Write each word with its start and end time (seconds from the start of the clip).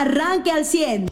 arranque 0.00 0.50
al 0.50 0.64
100. 0.64 1.08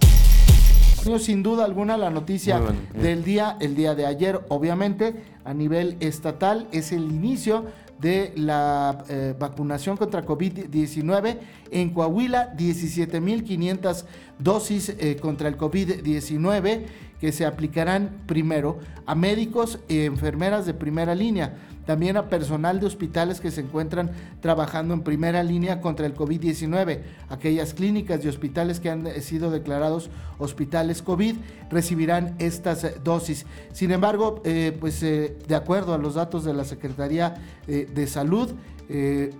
Sin 1.19 1.43
duda 1.43 1.65
alguna 1.65 1.99
la 1.99 2.11
noticia 2.11 2.61
del 2.95 3.25
día, 3.25 3.58
el 3.60 3.76
día 3.76 3.95
de 3.95 4.07
ayer, 4.07 4.41
obviamente 4.49 5.22
a 5.45 5.53
nivel 5.53 5.96
estatal, 6.00 6.67
es 6.72 6.92
el 6.92 7.02
inicio 7.02 7.67
de 8.00 8.32
la 8.36 9.04
eh, 9.08 9.34
vacunación 9.38 9.96
contra 9.96 10.24
COVID-19. 10.24 11.38
En 11.70 11.90
Coahuila, 11.90 12.54
17.500 12.56 14.04
dosis 14.38 14.89
eh, 14.98 15.16
contra 15.16 15.48
el 15.48 15.59
COVID-19 15.59 16.87
que 17.21 17.32
se 17.32 17.46
aplicarán 17.46 18.23
primero 18.27 18.79
a 19.07 19.14
médicos 19.14 19.79
y 19.89 20.01
enfermeras 20.01 20.66
de 20.66 20.75
primera 20.75 21.14
línea 21.14 21.55
también 21.87 22.16
a 22.16 22.29
personal 22.29 22.80
de 22.80 22.87
hospitales 22.87 23.41
que 23.41 23.51
se 23.51 23.61
encuentran 23.61 24.11
trabajando 24.41 24.95
en 24.95 25.03
primera 25.03 25.43
línea 25.43 25.80
contra 25.80 26.07
el 26.07 26.14
COVID-19. 26.14 27.01
Aquellas 27.29 27.75
clínicas 27.75 28.25
y 28.25 28.29
hospitales 28.29 28.80
que 28.80 28.91
han 28.91 29.07
sido 29.23 29.51
declarados 29.51 30.11
hospitales 30.39 31.02
COVID 31.02 31.37
recibirán 31.70 32.34
estas 32.39 33.02
dosis. 33.02 33.47
Sin 33.73 33.91
embargo, 33.91 34.42
eh, 34.45 34.77
pues 34.78 35.02
eh, 35.02 35.37
de 35.47 35.55
acuerdo 35.55 35.95
a 35.95 35.98
los 35.98 36.15
datos 36.15 36.45
de 36.45 36.55
la 36.55 36.65
Secretaría 36.65 37.34
eh, 37.66 37.89
de 37.92 38.06
Salud, 38.06 38.51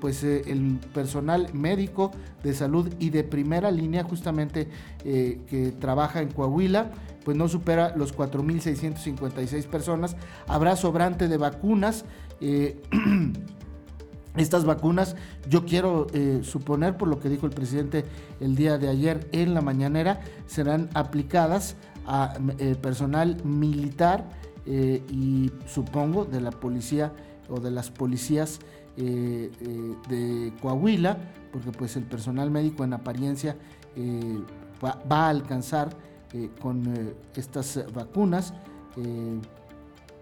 pues 0.01 0.25
el 0.25 0.79
personal 0.93 1.53
médico 1.53 2.11
de 2.43 2.55
salud 2.55 2.93
y 2.99 3.11
de 3.11 3.25
primera 3.25 3.71
línea 3.71 4.03
justamente 4.03 4.69
que 5.03 5.75
trabaja 5.79 6.23
en 6.23 6.31
Coahuila, 6.31 6.91
pues 7.25 7.37
no 7.37 7.49
supera 7.49 7.95
los 7.97 8.17
4.656 8.17 9.67
personas. 9.67 10.17
Habrá 10.47 10.77
sobrante 10.77 11.29
de 11.29 11.37
vacunas 11.37 12.05
eh, 12.41 12.81
estas 14.37 14.65
vacunas, 14.65 15.17
yo 15.49 15.65
quiero 15.65 16.09
eh, 16.13 16.41
suponer, 16.43 16.97
por 16.97 17.09
lo 17.09 17.21
que 17.21 17.29
dijo 17.29 17.47
el 17.47 17.53
presidente 17.53 18.05
el 18.41 18.57
día 18.57 18.79
de 18.79 18.89
ayer 18.89 19.29
en 19.33 19.55
la 19.55 19.61
mañanera, 19.61 20.21
serán 20.47 20.91
aplicadas 20.95 21.77
a 22.07 22.35
eh, 22.59 22.75
personal 22.75 23.43
militar 23.45 24.29
y 24.67 25.53
supongo 25.67 26.25
de 26.25 26.41
la 26.41 26.51
policía 26.51 27.13
o 27.51 27.61
de 27.61 27.71
las 27.71 27.91
policías 27.91 28.61
de 28.97 30.53
Coahuila, 30.61 31.19
porque 31.53 31.73
pues 31.73 31.97
el 31.97 32.05
personal 32.05 32.51
médico 32.51 32.85
en 32.85 32.93
apariencia 32.93 33.57
va, 34.85 35.03
va, 35.11 35.27
a 35.27 35.29
alcanzar 35.31 35.89
con 36.61 37.15
estas 37.35 37.85
vacunas 37.93 38.55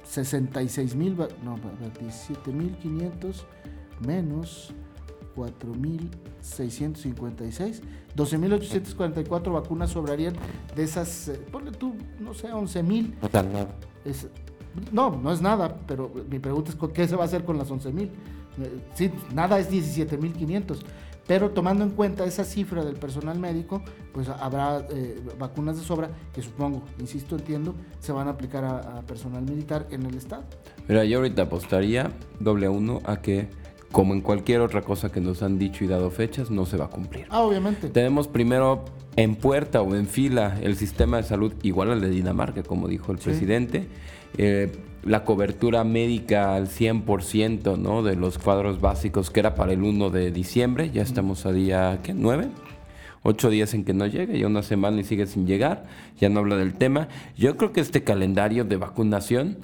66 0.04 0.94
mil, 0.94 1.16
no, 1.44 1.58
17 2.00 2.52
mil 2.52 2.76
500 2.76 3.46
menos 4.06 4.72
4.656, 5.36 7.82
12.844 8.16 9.52
vacunas 9.52 9.90
sobrarían 9.90 10.34
de 10.76 10.82
esas, 10.82 11.28
eh, 11.28 11.40
ponle 11.50 11.72
tú, 11.72 11.94
no 12.20 12.34
sé, 12.34 12.52
11.000. 12.52 13.14
No 13.22 13.30
nada. 13.42 13.74
no, 14.92 15.16
no 15.16 15.32
es 15.32 15.40
nada, 15.40 15.74
pero 15.86 16.12
mi 16.28 16.38
pregunta 16.38 16.70
es 16.70 16.76
¿qué 16.92 17.08
se 17.08 17.16
va 17.16 17.22
a 17.22 17.26
hacer 17.26 17.44
con 17.44 17.56
las 17.56 17.70
11.000? 17.70 18.10
Eh, 18.61 18.81
sí, 18.95 19.11
nada 19.34 19.58
es 19.58 19.70
17.500. 19.70 20.78
Pero 21.27 21.50
tomando 21.50 21.84
en 21.84 21.91
cuenta 21.91 22.25
esa 22.25 22.45
cifra 22.45 22.84
del 22.84 22.97
personal 22.97 23.39
médico, 23.39 23.83
pues 24.12 24.28
habrá 24.28 24.86
eh, 24.91 25.20
vacunas 25.39 25.78
de 25.78 25.84
sobra 25.84 26.11
que 26.34 26.42
supongo, 26.42 26.83
insisto, 26.98 27.36
entiendo, 27.36 27.75
se 28.00 28.12
van 28.12 28.27
a 28.27 28.33
aplicar 28.33 28.64
a, 28.64 29.03
personal 29.03 29.42
militar 29.42 29.86
en 29.91 30.05
el 30.05 30.17
Estado. 30.17 30.45
Mira, 30.89 31.05
yo 31.05 31.19
ahorita 31.19 31.42
apostaría 31.42 32.11
doble 32.41 32.69
uno 32.69 33.00
a 33.05 33.23
que, 33.23 33.48
como 33.92 34.14
en 34.14 34.20
cualquier 34.20 34.62
otra 34.62 34.83
cosa 34.83 35.12
que 35.12 35.20
nos 35.20 35.42
han 35.42 35.58
dicho 35.58 35.84
y 35.84 35.86
dado 35.86 36.11
fechas, 36.11 36.50
no 36.50 36.67
se 36.67 36.77
va 36.77 36.86
a 36.86 36.91
cumplir. 36.91 37.27
Ah, 37.30 37.42
obviamente. 37.42 37.89
Tenemos 37.89 38.27
primero 38.27 38.84
en 39.14 39.36
puerta 39.36 39.80
o 39.80 39.95
en 39.95 40.06
fila 40.06 40.58
el 40.61 40.77
sistema 40.77 41.19
de 41.19 41.23
salud 41.23 41.55
igual 41.62 41.92
al 41.92 42.00
de 42.00 42.11
Dinamarca, 42.11 42.64
como 42.64 42.89
dijo 42.89 43.12
el 43.12 43.19
presidente. 43.19 43.86
Eh, 44.39 44.73
la 45.05 45.25
cobertura 45.25 45.84
médica 45.84 46.55
al 46.55 46.69
100% 46.69 47.79
¿no? 47.79 48.02
de 48.02 48.17
los 48.17 48.39
cuadros 48.39 48.80
básicos 48.80 49.30
que 49.30 49.40
era 49.40 49.55
para 49.55 49.73
el 49.73 49.83
1 49.83 50.11
de 50.11 50.30
diciembre. 50.30 50.90
Ya 50.90 51.02
estamos 51.02 51.45
a 51.46 51.52
día 51.52 51.98
¿qué? 52.02 52.14
9. 52.14 52.48
Ocho 53.24 53.51
días 53.51 53.73
en 53.74 53.85
que 53.85 53.95
no 53.95 54.07
llegue, 54.07 54.39
ya 54.39 54.48
una 54.48 54.62
semana 54.62 55.01
y 55.01 55.05
sigue 55.05 55.27
sin 55.27 55.46
llegar, 55.46 55.85
ya 56.18 56.29
no 56.29 56.41
habla 56.41 56.57
del 56.57 56.74
tema. 56.74 57.07
Yo 57.36 57.57
creo 57.57 57.73
que 57.73 57.80
este 57.80 58.02
calendario 58.02 58.64
de 58.64 58.77
vacunación, 58.77 59.58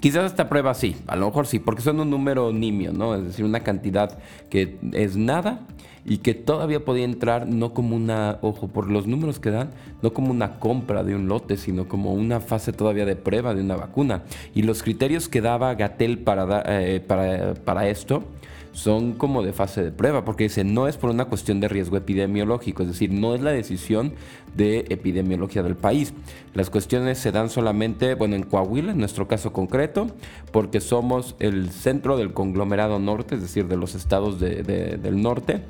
quizás 0.00 0.26
esta 0.26 0.48
prueba 0.48 0.74
sí, 0.74 0.96
a 1.06 1.16
lo 1.16 1.26
mejor 1.26 1.46
sí, 1.46 1.58
porque 1.58 1.82
son 1.82 2.00
un 2.00 2.10
número 2.10 2.52
nimio, 2.52 2.92
¿no? 2.92 3.14
Es 3.14 3.24
decir, 3.24 3.44
una 3.44 3.60
cantidad 3.60 4.18
que 4.48 4.78
es 4.92 5.16
nada 5.16 5.66
y 6.04 6.18
que 6.18 6.34
todavía 6.34 6.84
podía 6.84 7.04
entrar 7.04 7.46
no 7.46 7.74
como 7.74 7.96
una, 7.96 8.38
ojo, 8.40 8.68
por 8.68 8.90
los 8.90 9.06
números 9.06 9.38
que 9.38 9.50
dan, 9.50 9.70
no 10.02 10.12
como 10.12 10.30
una 10.30 10.58
compra 10.58 11.02
de 11.02 11.14
un 11.14 11.28
lote, 11.28 11.56
sino 11.56 11.88
como 11.88 12.14
una 12.14 12.40
fase 12.40 12.72
todavía 12.72 13.04
de 13.04 13.16
prueba 13.16 13.54
de 13.54 13.62
una 13.62 13.76
vacuna. 13.76 14.22
Y 14.54 14.62
los 14.62 14.82
criterios 14.82 15.28
que 15.28 15.40
daba 15.40 15.74
Gatel 15.74 16.18
para, 16.18 16.62
eh, 16.66 17.00
para, 17.00 17.54
para 17.54 17.88
esto 17.88 18.24
son 18.72 19.12
como 19.12 19.42
de 19.42 19.52
fase 19.52 19.82
de 19.82 19.92
prueba, 19.92 20.24
porque 20.24 20.44
dice, 20.44 20.64
no 20.64 20.88
es 20.88 20.96
por 20.96 21.10
una 21.10 21.26
cuestión 21.26 21.60
de 21.60 21.68
riesgo 21.68 21.96
epidemiológico, 21.96 22.82
es 22.82 22.88
decir, 22.88 23.12
no 23.12 23.34
es 23.34 23.40
la 23.40 23.50
decisión 23.50 24.14
de 24.56 24.86
epidemiología 24.88 25.62
del 25.62 25.76
país. 25.76 26.14
Las 26.54 26.70
cuestiones 26.70 27.18
se 27.18 27.32
dan 27.32 27.50
solamente, 27.50 28.14
bueno, 28.14 28.36
en 28.36 28.42
Coahuila, 28.42 28.92
en 28.92 28.98
nuestro 28.98 29.28
caso 29.28 29.52
concreto, 29.52 30.08
porque 30.52 30.80
somos 30.80 31.36
el 31.38 31.70
centro 31.70 32.16
del 32.16 32.32
conglomerado 32.32 32.98
norte, 32.98 33.34
es 33.34 33.42
decir, 33.42 33.66
de 33.66 33.76
los 33.76 33.94
estados 33.94 34.40
del 34.40 35.22
norte 35.22 35.62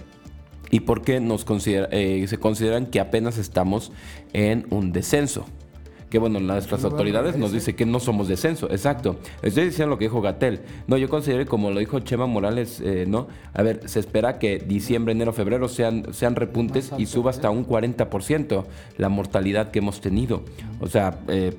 y 0.70 0.80
porque 0.80 1.16
eh, 1.16 2.24
se 2.28 2.38
consideran 2.38 2.86
que 2.86 3.00
apenas 3.00 3.38
estamos 3.38 3.92
en 4.32 4.66
un 4.70 4.92
descenso. 4.92 5.44
Que 6.10 6.18
bueno, 6.18 6.40
nuestras 6.40 6.84
autoridades 6.84 7.36
nos 7.36 7.52
dicen 7.52 7.76
que 7.76 7.86
no 7.86 8.00
somos 8.00 8.26
descenso, 8.26 8.68
exacto. 8.70 9.16
Estoy 9.42 9.66
diciendo 9.66 9.90
lo 9.90 9.98
que 9.98 10.06
dijo 10.06 10.20
Gatel. 10.20 10.60
No, 10.88 10.96
yo 10.96 11.08
considero, 11.08 11.46
como 11.46 11.70
lo 11.70 11.78
dijo 11.78 12.00
Chema 12.00 12.26
Morales, 12.26 12.80
eh, 12.84 13.04
¿no? 13.06 13.28
A 13.54 13.62
ver, 13.62 13.88
se 13.88 14.00
espera 14.00 14.40
que 14.40 14.58
diciembre, 14.58 15.12
enero, 15.12 15.32
febrero 15.32 15.68
sean, 15.68 16.12
sean 16.12 16.34
repuntes 16.34 16.90
y 16.98 17.06
suba 17.06 17.30
hasta 17.30 17.50
un 17.50 17.64
40% 17.64 18.64
la 18.98 19.08
mortalidad 19.08 19.70
que 19.70 19.78
hemos 19.78 20.00
tenido. 20.00 20.42
O 20.80 20.88
sea, 20.88 21.20
eh, 21.28 21.54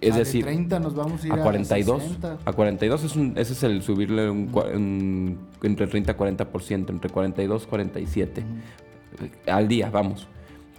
es 0.00 0.14
a 0.14 0.18
decir, 0.18 0.44
30 0.44 0.78
nos 0.78 0.94
vamos 0.94 1.24
a, 1.24 1.26
ir 1.26 1.32
a 1.32 1.42
42. 1.42 2.02
A, 2.44 2.52
42 2.52 3.02
es 3.02 3.16
un, 3.16 3.32
ese 3.36 3.52
es 3.52 3.62
el 3.64 3.82
subirle 3.82 4.30
un, 4.30 5.38
entre 5.62 5.88
30 5.88 6.12
y 6.12 6.14
40%, 6.14 6.90
entre 6.90 7.10
42 7.10 7.64
y 7.64 7.66
47 7.66 8.44
al 9.46 9.68
día, 9.68 9.90
vamos. 9.90 10.28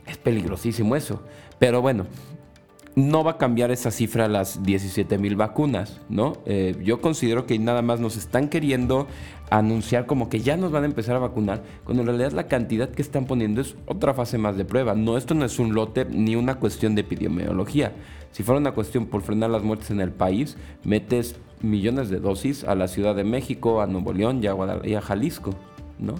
Es 0.07 0.17
peligrosísimo 0.17 0.95
eso. 0.95 1.21
Pero 1.59 1.81
bueno, 1.81 2.05
no 2.95 3.23
va 3.23 3.31
a 3.31 3.37
cambiar 3.37 3.71
esa 3.71 3.91
cifra 3.91 4.25
a 4.25 4.27
las 4.27 4.63
17 4.63 5.17
mil 5.17 5.35
vacunas, 5.35 6.01
¿no? 6.09 6.33
Eh, 6.45 6.75
yo 6.83 7.01
considero 7.01 7.45
que 7.45 7.57
nada 7.59 7.81
más 7.81 7.99
nos 7.99 8.17
están 8.17 8.49
queriendo 8.49 9.07
anunciar 9.49 10.05
como 10.05 10.29
que 10.29 10.41
ya 10.41 10.57
nos 10.57 10.71
van 10.71 10.83
a 10.83 10.87
empezar 10.87 11.15
a 11.15 11.19
vacunar, 11.19 11.63
cuando 11.83 12.01
en 12.01 12.07
realidad 12.07 12.31
la 12.31 12.47
cantidad 12.47 12.89
que 12.89 13.01
están 13.01 13.25
poniendo 13.25 13.61
es 13.61 13.75
otra 13.85 14.13
fase 14.13 14.37
más 14.37 14.57
de 14.57 14.65
prueba. 14.65 14.95
No, 14.95 15.17
esto 15.17 15.33
no 15.33 15.45
es 15.45 15.59
un 15.59 15.73
lote 15.73 16.05
ni 16.05 16.35
una 16.35 16.55
cuestión 16.55 16.95
de 16.95 17.01
epidemiología. 17.01 17.93
Si 18.31 18.43
fuera 18.43 18.59
una 18.59 18.73
cuestión 18.73 19.07
por 19.07 19.21
frenar 19.21 19.49
las 19.49 19.63
muertes 19.63 19.89
en 19.91 20.01
el 20.01 20.11
país, 20.11 20.57
metes 20.83 21.35
millones 21.61 22.09
de 22.09 22.19
dosis 22.19 22.63
a 22.63 22.75
la 22.75 22.87
Ciudad 22.87 23.15
de 23.15 23.23
México, 23.23 23.81
a 23.81 23.87
Nuevo 23.87 24.13
León 24.13 24.41
y 24.43 24.93
a, 24.95 25.01
Jalisco, 25.01 25.55
¿no? 25.97 26.15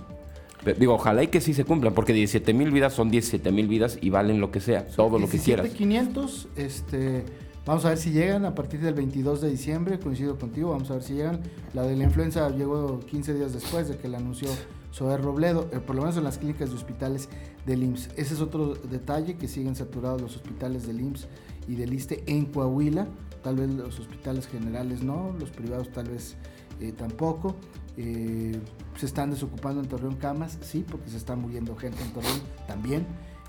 Digo, 0.78 0.96
ojalá 0.96 1.24
y 1.24 1.28
que 1.28 1.42
sí 1.42 1.54
se 1.54 1.66
cumplan, 1.66 1.94
porque 1.94 2.14
17 2.14 2.54
mil 2.54 2.72
vidas 2.72 2.94
son 2.94 3.10
17 3.10 3.52
mil 3.52 3.68
vidas 3.68 3.98
y 4.02 4.10
valen 4.10 4.40
lo 4.40 4.52
que 4.52 4.60
sea, 4.60 4.86
todo 4.88 5.20
lo 5.20 5.30
que 5.30 5.40
quieras. 5.40 5.70
500, 5.70 6.50
este, 6.56 7.26
vamos 7.66 7.86
a 7.86 7.90
ver 7.90 7.98
si 7.98 8.12
llegan 8.12 8.46
a 8.46 8.56
partir 8.56 8.82
del 8.82 8.94
22 8.94 9.42
de 9.42 9.50
diciembre, 9.50 10.00
coincido 10.00 10.38
contigo, 10.38 10.72
vamos 10.72 10.92
a 10.92 10.96
ver 10.96 11.04
si 11.04 11.14
llegan. 11.14 11.42
La 11.74 11.84
de 11.84 11.96
la 11.96 12.04
influenza 12.04 12.50
llegó 12.50 13.00
15 13.00 13.34
días 13.36 13.54
después 13.54 13.88
de 13.88 13.98
que 13.98 14.08
la 14.08 14.18
anunció 14.18 14.50
Sober 14.92 15.22
Robledo, 15.22 15.70
eh, 15.72 15.80
por 15.80 15.96
lo 15.96 16.02
menos 16.02 16.18
en 16.18 16.24
las 16.24 16.38
clínicas 16.38 16.70
de 16.70 16.76
hospitales 16.76 17.30
del 17.66 17.84
IMSS. 17.84 18.10
Ese 18.18 18.34
es 18.34 18.42
otro 18.42 18.74
detalle, 18.74 19.38
que 19.38 19.48
siguen 19.48 19.76
saturados 19.76 20.22
los 20.22 20.36
hospitales 20.36 20.88
del 20.88 21.00
IMSS 21.00 21.28
y 21.68 21.76
del 21.76 21.94
ISTE 21.94 22.24
en 22.28 22.46
Coahuila. 22.46 23.08
Tal 23.44 23.56
vez 23.56 23.70
los 23.70 24.00
hospitales 24.00 24.48
generales 24.48 25.04
no, 25.04 25.34
los 25.40 25.52
privados 25.52 25.92
tal 25.92 26.10
vez 26.10 26.36
eh, 26.82 26.92
tampoco. 26.92 27.56
Eh, 28.02 28.58
se 28.96 29.06
están 29.06 29.32
desocupando 29.32 29.82
en 29.82 29.88
Torreón 29.88 30.16
camas, 30.16 30.58
sí, 30.62 30.86
porque 30.90 31.10
se 31.10 31.18
está 31.18 31.36
muriendo 31.36 31.76
gente 31.76 32.02
en 32.02 32.14
Torreón 32.14 32.40
también. 32.68 33.06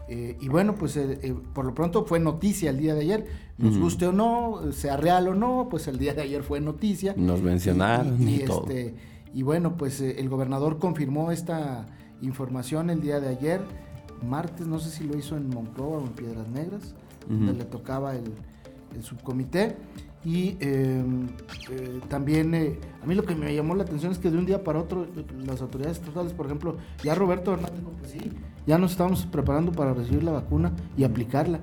Eh, 0.08 0.36
y 0.40 0.48
bueno, 0.48 0.74
pues 0.74 0.98
por 1.54 1.64
lo 1.64 1.72
pronto 1.72 2.04
fue 2.04 2.18
noticia 2.18 2.70
el 2.70 2.78
día 2.78 2.94
de 2.94 3.00
ayer. 3.02 3.26
Nos 3.58 3.78
guste 3.78 4.08
o 4.08 4.12
no, 4.12 4.72
sea 4.72 4.96
real 4.96 5.28
o 5.28 5.34
no, 5.34 5.68
pues 5.70 5.86
el 5.86 5.98
día 5.98 6.14
de 6.14 6.22
ayer 6.22 6.42
fue 6.42 6.60
noticia. 6.60 7.14
Nos 7.16 7.42
mencionaron 7.42 8.28
y, 8.28 8.40
todo. 8.40 8.62
Este, 8.62 8.94
y 9.32 9.42
bueno, 9.42 9.76
pues 9.76 10.00
el 10.00 10.28
gobernador 10.28 10.78
confirmó 10.78 11.30
esta 11.30 11.86
información 12.22 12.90
el 12.90 13.00
día 13.00 13.20
de 13.20 13.28
ayer, 13.28 13.60
martes, 14.26 14.66
no 14.66 14.80
sé 14.80 14.90
si 14.90 15.04
lo 15.04 15.16
hizo 15.16 15.36
en 15.36 15.48
Monclova 15.48 15.98
o 15.98 16.06
en 16.06 16.12
Piedras 16.12 16.48
Negras 16.48 16.94
donde 17.28 17.52
le 17.52 17.64
tocaba 17.64 18.14
el, 18.14 18.32
subcomité. 19.02 19.76
Y 20.24 20.56
em, 20.60 21.28
eh, 21.70 22.00
también, 22.08 22.54
eh, 22.54 22.78
a 23.02 23.06
mí 23.06 23.14
lo 23.14 23.24
que 23.24 23.34
me 23.34 23.54
llamó 23.54 23.74
la 23.74 23.84
atención 23.84 24.12
es 24.12 24.18
que 24.18 24.30
de 24.30 24.36
un 24.36 24.44
día 24.44 24.62
para 24.62 24.78
otro, 24.78 25.06
las 25.46 25.62
autoridades 25.62 25.98
estatales, 25.98 26.34
por 26.34 26.46
ejemplo, 26.46 26.76
ya 27.02 27.14
Roberto 27.14 27.54
Hernández 27.54 27.78
dijo 27.78 27.92
que 28.02 28.08
sí, 28.08 28.32
ya 28.66 28.76
nos 28.76 28.92
estamos 28.92 29.24
preparando 29.24 29.72
para 29.72 29.94
recibir 29.94 30.22
la 30.22 30.32
vacuna 30.32 30.72
y 30.96 31.04
aplicarla. 31.04 31.60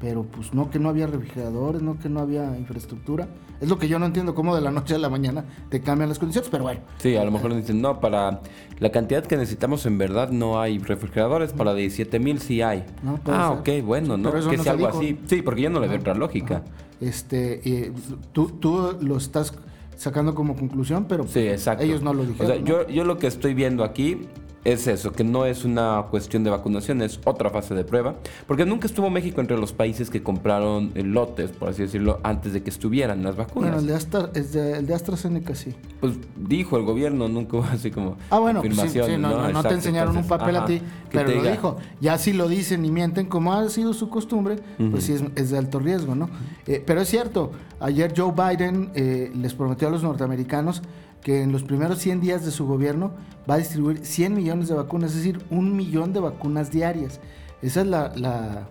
Pero 0.00 0.22
pues 0.22 0.54
no 0.54 0.70
que 0.70 0.78
no 0.78 0.88
había 0.88 1.06
refrigeradores, 1.06 1.82
no 1.82 1.98
que 1.98 2.08
no 2.08 2.20
había 2.20 2.56
infraestructura. 2.56 3.28
Es 3.60 3.68
lo 3.68 3.78
que 3.78 3.88
yo 3.88 3.98
no 3.98 4.06
entiendo, 4.06 4.34
cómo 4.34 4.54
de 4.54 4.60
la 4.60 4.70
noche 4.70 4.94
a 4.94 4.98
la 4.98 5.08
mañana 5.08 5.44
te 5.68 5.80
cambian 5.80 6.08
las 6.08 6.20
condiciones, 6.20 6.48
pero 6.48 6.62
bueno. 6.62 6.80
Sí, 6.98 7.16
a 7.16 7.24
lo 7.24 7.32
mejor 7.32 7.54
dicen, 7.56 7.82
no, 7.82 7.98
para 7.98 8.40
la 8.78 8.90
cantidad 8.92 9.24
que 9.24 9.36
necesitamos 9.36 9.84
en 9.86 9.98
verdad 9.98 10.30
no 10.30 10.60
hay 10.60 10.78
refrigeradores, 10.78 11.52
para 11.52 11.74
17 11.74 12.20
mil 12.20 12.40
sí 12.40 12.62
hay. 12.62 12.84
ah, 13.26 13.50
ok, 13.58 13.68
bueno, 13.84 14.16
¿no? 14.16 14.32
Que 14.32 14.58
sea 14.58 14.72
algo 14.72 14.86
así. 14.86 15.18
Sí, 15.26 15.42
porque 15.42 15.62
yo 15.62 15.70
no 15.70 15.80
le 15.80 15.88
veo 15.88 15.98
otra 15.98 16.14
lógica. 16.14 16.62
Este, 17.00 17.60
eh, 17.68 17.92
tú, 18.32 18.50
tú 18.60 18.96
lo 19.00 19.16
estás 19.16 19.52
sacando 19.96 20.34
como 20.34 20.54
conclusión, 20.54 21.06
pero 21.08 21.26
sí, 21.26 21.40
exacto. 21.40 21.82
ellos 21.82 22.02
no 22.02 22.14
lo 22.14 22.24
dijeron. 22.24 22.52
O 22.52 22.54
sea, 22.54 22.64
yo, 22.64 22.88
yo 22.88 23.04
lo 23.04 23.18
que 23.18 23.26
estoy 23.26 23.54
viendo 23.54 23.82
aquí 23.82 24.28
es 24.64 24.86
eso, 24.86 25.12
que 25.12 25.24
no 25.24 25.46
es 25.46 25.64
una 25.64 26.04
cuestión 26.10 26.44
de 26.44 26.50
vacunación, 26.50 27.00
es 27.02 27.20
otra 27.24 27.50
fase 27.50 27.74
de 27.74 27.84
prueba, 27.84 28.16
porque 28.46 28.66
nunca 28.66 28.86
estuvo 28.86 29.08
México 29.10 29.40
entre 29.40 29.56
los 29.56 29.72
países 29.72 30.10
que 30.10 30.22
compraron 30.22 30.92
lotes, 30.94 31.52
por 31.52 31.68
así 31.68 31.82
decirlo, 31.82 32.20
antes 32.22 32.52
de 32.52 32.62
que 32.62 32.70
estuvieran 32.70 33.22
las 33.22 33.36
vacunas. 33.36 33.70
Bueno, 33.72 33.96
el 34.34 34.52
de, 34.52 34.78
el 34.78 34.86
de 34.86 34.94
AstraZeneca 34.94 35.54
sí. 35.54 35.74
Pues 36.00 36.14
dijo 36.36 36.76
el 36.76 36.84
gobierno, 36.84 37.28
nunca 37.28 37.56
hubo 37.56 37.64
así 37.64 37.90
como 37.90 38.16
ah, 38.30 38.38
bueno, 38.38 38.60
pues 38.60 38.74
confirmación. 38.74 39.22
no, 39.22 39.50
no, 39.50 39.62
te 39.62 39.74
enseñaron 39.74 40.16
un 40.16 40.26
papel 40.26 40.56
a 40.56 40.64
ti, 40.64 40.82
pero 41.10 41.30
lo 41.30 41.42
dijo. 41.42 41.76
Ya 42.00 42.18
si 42.18 42.32
lo 42.32 42.48
dicen 42.48 42.84
y 42.84 42.90
mienten, 42.90 43.26
como 43.26 43.54
ha 43.54 43.68
sido 43.68 43.92
su 43.92 44.08
costumbre, 44.08 44.56
pues 44.90 45.04
sí 45.04 45.14
es, 45.34 45.50
de 45.50 45.58
alto 45.58 45.78
riesgo, 45.78 46.14
¿no? 46.14 46.28
Eh, 46.66 46.82
pero 46.84 47.00
es 47.00 47.08
cierto, 47.08 47.52
ayer 47.80 48.12
Joe 48.16 48.32
Biden 48.32 48.90
eh, 48.94 49.30
les 49.34 49.54
prometió 49.54 49.88
a 49.88 49.90
los 49.90 50.02
norteamericanos 50.02 50.82
que 51.22 51.42
en 51.42 51.52
los 51.52 51.62
primeros 51.62 51.98
100 51.98 52.20
días 52.20 52.44
de 52.44 52.50
su 52.50 52.66
gobierno 52.66 53.12
va 53.48 53.54
a 53.54 53.58
distribuir 53.58 54.04
100 54.04 54.34
millones 54.34 54.68
de 54.68 54.74
vacunas, 54.74 55.10
es 55.12 55.18
decir, 55.18 55.40
un 55.50 55.76
millón 55.76 56.12
de 56.12 56.20
vacunas 56.20 56.70
diarias. 56.70 57.20
Esa 57.62 57.80
es 57.80 57.86
la, 57.86 58.68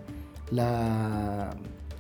la, 0.52 1.56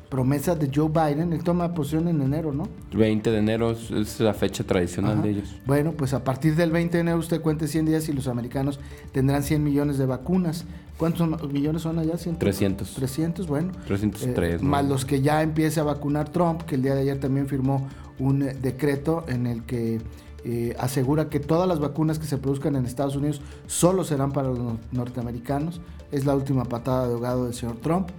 promesa 0.10 0.56
de 0.56 0.72
Joe 0.74 0.88
Biden. 0.88 1.34
Él 1.34 1.44
toma 1.44 1.74
posición 1.74 2.08
en 2.08 2.22
enero, 2.22 2.54
¿no? 2.54 2.70
20 2.94 3.30
de 3.30 3.38
enero 3.38 3.72
es 3.72 4.20
la 4.22 4.34
fecha 4.34 4.64
tradicional 4.64 5.22
de 5.22 5.32
ellos. 5.32 5.56
Bueno, 5.66 5.92
pues 5.92 6.14
a 6.14 6.24
partir 6.24 6.56
del 6.56 6.72
20 6.72 6.96
de 6.96 7.02
enero 7.02 7.18
usted 7.18 7.42
cuente 7.42 7.68
100 7.68 7.86
días 7.88 8.08
y 8.08 8.14
los 8.14 8.30
americanos 8.30 8.80
tendrán 9.12 9.44
100 9.44 9.62
millones 9.62 9.98
de 9.98 10.06
vacunas. 10.06 10.66
¿Cuántos 10.98 11.52
millones 11.52 11.82
son 11.82 12.00
allá? 12.00 12.14
300. 12.16 12.94
300, 12.94 13.48
bueno. 13.48 13.72
303. 13.86 14.62
Eh, 14.62 14.64
más 14.64 14.86
los 14.86 15.06
que 15.06 15.22
ya 15.22 15.44
empiece 15.44 15.80
a 15.80 15.84
vacunar 15.84 16.30
Trump, 16.30 16.64
que 16.64 16.76
el 16.76 16.82
día 16.82 16.96
de 16.96 17.02
ayer 17.02 17.20
también 17.20 17.48
firmó 17.48 17.88
un 18.18 18.44
eh, 18.44 18.56
decreto 18.60 19.26
en 19.28 19.46
el 19.46 19.64
que 19.64 20.00
eh, 20.50 20.74
asegura 20.80 21.28
que 21.28 21.42
todas 21.42 21.68
las 21.68 21.82
vacunas 21.82 22.20
que 22.20 22.26
se 22.26 22.38
produzcan 22.38 22.78
en 22.78 22.86
Estados 22.86 23.18
Unidos 23.18 23.42
solo 23.66 24.06
serán 24.06 24.32
para 24.32 24.48
los 24.48 24.60
norteamericanos. 24.94 25.82
Es 26.10 26.26
la 26.26 26.34
última 26.36 26.64
patada 26.64 27.06
de 27.06 27.16
ahogado 27.16 27.44
del 27.44 27.54
señor 27.54 27.76
Trump. 27.82 28.12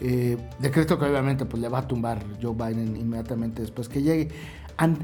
Eh, 0.00 0.36
decreto 0.58 0.98
que 0.98 1.04
obviamente 1.04 1.44
pues, 1.44 1.62
le 1.62 1.68
va 1.68 1.78
a 1.78 1.86
tumbar 1.86 2.24
Joe 2.42 2.54
Biden 2.54 2.96
inmediatamente 2.96 3.62
después 3.62 3.88
que 3.88 4.02
llegue. 4.02 4.30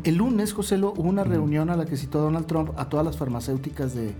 el 0.02 0.16
lunes, 0.16 0.52
José, 0.52 0.76
hubo 0.76 1.02
una 1.02 1.22
reunión 1.22 1.70
a 1.70 1.76
la 1.76 1.84
que 1.84 1.96
citó 1.96 2.20
Donald 2.20 2.46
Trump 2.46 2.70
a 2.76 2.88
todas 2.88 3.06
las 3.06 3.16
farmacéuticas 3.16 3.94
de, 3.94 4.16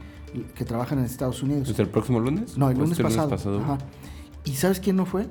que 0.55 0.65
trabajan 0.65 1.01
en 1.01 1.07
Estados 1.07 1.43
Unidos. 1.43 1.69
¿Es 1.69 1.77
el 1.81 1.89
próximo 1.89 2.21
lunes? 2.21 2.57
No, 2.57 2.71
el 2.71 2.79
lunes 2.79 2.93
este 2.93 3.03
pasado. 3.03 3.79
¿Y 4.45 4.53
sabes 4.53 4.79
quién 4.79 4.95
no 4.95 5.05
fue? 5.05 5.27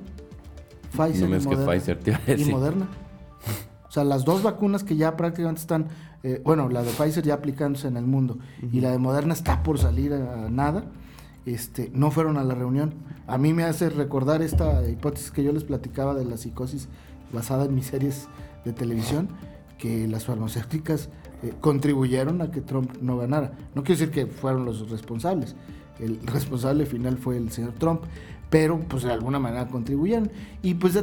Pfizer, 0.92 1.30
y, 1.30 1.46
Moderna. 1.46 2.36
y 2.38 2.46
Moderna. 2.52 2.88
O 3.88 3.94
sea, 3.94 4.06
las 4.06 4.24
dos 4.24 4.42
vacunas 4.42 4.86
que 4.86 4.96
ya 4.96 5.18
prácticamente 5.18 5.60
están 5.60 5.88
eh, 6.24 6.42
bueno, 6.44 6.70
la 6.70 6.84
de 6.84 6.92
Pfizer 6.92 7.24
ya 7.24 7.36
aplicándose 7.36 7.88
en 7.88 7.98
el 7.98 8.06
mundo. 8.06 8.38
Y 8.72 8.82
la 8.82 8.92
de 8.92 8.98
Moderna 8.98 9.34
está 9.34 9.64
por 9.64 9.80
salir 9.80 10.14
a, 10.14 10.50
nada, 10.50 10.86
este, 11.46 11.92
no 11.94 12.12
fueron 12.12 12.38
a 12.38 12.44
la 12.44 12.54
reunión. 12.54 12.94
A 13.28 13.38
mí 13.38 13.54
me 13.54 13.64
hace 13.64 13.90
recordar 13.90 14.42
esta 14.42 14.88
hipótesis 14.88 15.32
que 15.32 15.44
yo 15.44 15.52
les 15.52 15.64
platicaba 15.64 16.14
de 16.14 16.26
la 16.26 16.38
psicosis 16.38 16.88
basada 17.34 17.66
en 17.66 17.76
mis 17.76 17.88
series 17.88 18.28
de 18.66 18.74
televisión, 18.74 19.30
que 19.78 20.08
las 20.08 20.26
farmacéuticas 20.26 21.10
eh, 21.44 21.54
contribuyeron 21.60 22.42
a 22.42 22.52
que 22.52 22.62
Trump 22.62 22.98
no 23.02 23.18
ganara. 23.18 23.54
No 23.74 23.84
quiero 23.84 24.00
decir 24.00 24.12
que 24.12 24.28
fueron 24.28 24.66
los 24.66 24.90
responsables, 24.90 25.56
el 26.00 26.20
responsable 26.26 26.86
final 26.86 27.18
fue 27.18 27.38
el 27.38 27.52
señor 27.52 27.74
Trump, 27.74 28.02
pero 28.52 28.82
pues 28.82 29.04
de 29.04 29.14
alguna 29.14 29.40
manera 29.40 29.68
contribuyeron. 29.70 30.30
Y 30.62 30.76
pues 30.76 30.94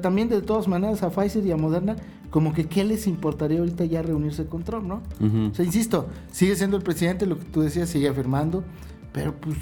también 0.00 0.28
de 0.30 0.40
todas 0.40 0.66
maneras 0.66 1.02
a 1.04 1.10
Pfizer 1.10 1.44
y 1.46 1.52
a 1.52 1.56
Moderna 1.56 1.96
como 2.30 2.54
que 2.54 2.66
qué 2.66 2.82
les 2.82 3.06
importaría 3.06 3.58
ahorita 3.60 3.84
ya 3.84 4.00
reunirse 4.00 4.46
con 4.46 4.64
Trump, 4.64 4.86
¿no? 4.86 5.02
O 5.50 5.54
sea, 5.54 5.66
insisto, 5.66 6.08
sigue 6.32 6.56
siendo 6.56 6.78
el 6.78 6.82
presidente, 6.82 7.26
lo 7.26 7.38
que 7.38 7.44
tú 7.44 7.60
decías, 7.60 7.90
sigue 7.90 8.08
afirmando, 8.08 8.64
pero 9.12 9.34
pues 9.34 9.58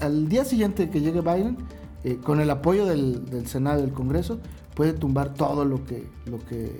al, 0.00 0.28
día 0.30 0.46
siguiente 0.46 0.88
que 0.88 1.02
llegue 1.02 1.20
Biden, 1.20 1.58
eh, 2.04 2.16
con 2.16 2.40
el 2.40 2.48
apoyo 2.48 2.86
del, 2.86 3.46
Senado 3.46 3.80
y 3.80 3.82
del 3.82 3.92
Congreso, 3.92 4.40
puede 4.74 4.94
tumbar 4.94 5.34
todo 5.34 5.66
lo 5.66 5.84
que, 5.84 6.06
lo 6.24 6.38
que 6.38 6.72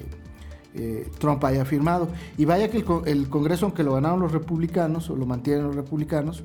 eh, 0.74 1.10
Trump 1.18 1.44
haya 1.44 1.66
firmado. 1.66 2.08
Y 2.38 2.46
vaya 2.46 2.70
que 2.70 2.78
el, 2.78 2.86
el, 3.04 3.28
Congreso, 3.28 3.66
aunque 3.66 3.82
lo 3.82 3.92
ganaron 3.92 4.20
los 4.20 4.32
republicanos, 4.32 5.10
o 5.10 5.16
lo 5.16 5.26
mantienen 5.26 5.64
los 5.64 5.76
republicanos, 5.76 6.44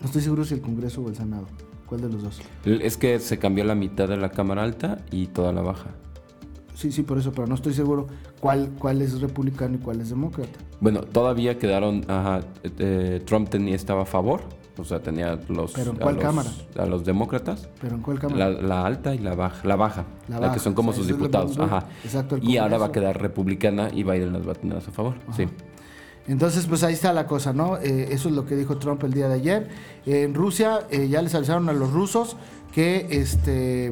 no 0.00 0.06
estoy 0.06 0.22
seguro 0.22 0.44
si 0.44 0.54
el 0.54 0.60
Congreso 0.60 1.02
o 1.02 1.08
el 1.08 1.16
Senado. 1.16 1.46
¿Cuál 1.86 2.02
de 2.02 2.08
los 2.10 2.22
dos? 2.22 2.40
Es 2.64 2.96
que 2.96 3.18
se 3.18 3.38
cambió 3.38 3.64
la 3.64 3.74
mitad 3.74 4.08
de 4.08 4.18
la 4.18 4.30
Cámara 4.30 4.62
Alta 4.62 4.98
y 5.10 5.28
toda 5.28 5.52
la 5.52 5.62
baja. 5.62 5.90
Sí, 6.74 6.92
sí, 6.92 7.02
por 7.02 7.18
eso, 7.18 7.32
pero 7.32 7.48
no 7.48 7.56
estoy 7.56 7.72
seguro 7.72 8.06
cuál, 8.38 8.70
cuál 8.78 9.02
es 9.02 9.20
republicano 9.20 9.76
y 9.76 9.78
cuál 9.78 10.00
es 10.00 10.10
demócrata. 10.10 10.60
Bueno, 10.80 11.00
todavía 11.00 11.58
quedaron, 11.58 12.04
ajá, 12.06 12.42
eh, 12.62 13.20
Trump 13.24 13.48
tenía, 13.48 13.74
estaba 13.74 14.02
a 14.02 14.06
favor, 14.06 14.42
o 14.76 14.84
sea, 14.84 15.00
tenía 15.00 15.40
los... 15.48 15.72
¿Pero 15.72 15.90
en 15.90 15.96
cuál 15.96 16.18
cámara? 16.18 16.50
A 16.78 16.86
los 16.86 17.04
demócratas. 17.04 17.68
¿Pero 17.80 17.96
en 17.96 18.02
cuál 18.02 18.20
cámara? 18.20 18.50
La, 18.50 18.86
alta 18.86 19.12
y 19.12 19.18
la 19.18 19.34
baja, 19.34 19.66
la 19.66 19.74
baja, 19.74 20.04
la, 20.28 20.52
que 20.52 20.60
son 20.60 20.74
como 20.74 20.92
sus 20.92 21.08
diputados, 21.08 21.58
ajá. 21.58 21.86
Exacto. 22.04 22.38
y 22.40 22.58
ahora 22.58 22.78
va 22.78 22.86
a 22.86 22.92
quedar 22.92 23.20
republicana 23.20 23.90
y 23.92 24.04
Biden 24.04 24.32
las 24.32 24.46
va 24.46 24.52
a 24.52 24.54
tener 24.54 24.78
a 24.78 24.80
su 24.80 24.92
favor, 24.92 25.14
sí. 25.36 25.46
Entonces, 26.28 26.66
pues 26.66 26.82
ahí 26.82 26.94
está 26.94 27.12
la 27.12 27.26
cosa, 27.26 27.52
¿no? 27.52 27.78
Eh, 27.78 28.08
eso 28.10 28.28
es 28.28 28.34
lo 28.34 28.46
que 28.46 28.54
dijo 28.54 28.76
Trump 28.76 29.02
el 29.04 29.12
día 29.12 29.28
de 29.28 29.34
ayer. 29.34 29.68
en 30.06 30.34
Rusia 30.34 30.86
eh, 30.90 31.08
ya 31.08 31.22
les 31.22 31.34
avisaron 31.34 31.68
a 31.68 31.72
los 31.72 31.92
rusos 31.92 32.36
que 32.72 33.06
este 33.10 33.90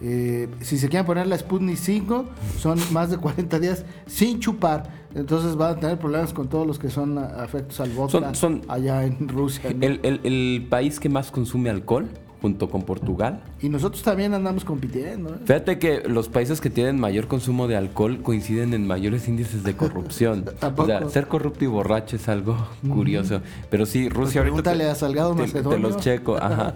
eh, 0.00 0.48
si 0.60 0.78
se 0.78 0.88
quieren 0.88 1.04
poner 1.04 1.26
la 1.26 1.36
Sputnik 1.36 1.76
5, 1.76 2.24
son 2.58 2.78
más 2.92 3.10
de 3.10 3.18
40 3.18 3.58
días 3.58 3.84
sin 4.06 4.38
chupar. 4.38 4.98
Entonces 5.14 5.56
van 5.56 5.76
a 5.76 5.80
tener 5.80 5.98
problemas 5.98 6.32
con 6.32 6.48
todos 6.48 6.66
los 6.66 6.78
que 6.78 6.90
son 6.90 7.18
afectos 7.18 7.80
al 7.80 7.90
vodka 7.90 8.34
son, 8.34 8.62
allá 8.68 9.04
en 9.04 9.28
Rusia. 9.28 9.70
El, 9.70 10.66
país 10.70 11.00
que 11.00 11.08
más 11.08 11.30
consume 11.30 11.70
alcohol 11.70 12.08
junto 12.40 12.70
con 12.70 12.82
Portugal. 12.82 13.42
Y 13.60 13.68
nosotros 13.68 14.02
también 14.02 14.34
andamos 14.34 14.64
compitiendo. 14.64 15.34
¿eh? 15.34 15.38
Fíjate 15.44 15.78
que 15.78 16.02
los 16.08 16.28
países 16.28 16.60
que 16.60 16.70
tienen 16.70 16.98
mayor 16.98 17.26
consumo 17.26 17.66
de 17.66 17.76
alcohol 17.76 18.22
coinciden 18.22 18.74
en 18.74 18.86
mayores 18.86 19.28
índices 19.28 19.64
de 19.64 19.74
corrupción. 19.74 20.44
o 20.76 20.86
sea, 20.86 21.08
ser 21.08 21.26
corrupto 21.26 21.64
y 21.64 21.68
borracho 21.68 22.16
es 22.16 22.28
algo 22.28 22.56
curioso. 22.88 23.40
Pero 23.70 23.86
sí, 23.86 24.08
Rusia 24.08 24.40
pues 24.40 24.50
Pregúntale 24.50 24.88
a 24.88 24.94
Salgado 24.94 25.34
Macedonio. 25.34 25.78
los 25.78 25.98
checo, 25.98 26.36
ajá. 26.40 26.74